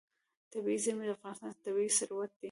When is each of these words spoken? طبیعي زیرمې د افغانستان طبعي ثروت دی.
طبیعي 0.53 0.77
زیرمې 0.83 1.05
د 1.07 1.11
افغانستان 1.15 1.51
طبعي 1.63 1.89
ثروت 1.97 2.29
دی. 2.33 2.39